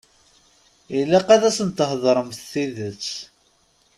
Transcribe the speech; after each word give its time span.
Ilaq 0.99 1.27
ad 1.35 1.43
asen-theḍṛemt 1.49 2.39
tidet. 2.51 3.05